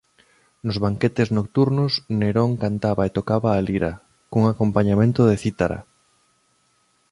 Nos 0.65 0.77
banquetes 0.85 1.27
nocturnos 1.37 1.91
Nerón 2.19 2.51
cantaba 2.63 3.01
e 3.09 3.13
tocaba 3.17 3.49
a 3.53 3.59
lira 3.67 3.91
cun 4.31 4.43
acompañamento 4.47 5.21
de 5.29 5.35
cítara. 5.43 5.79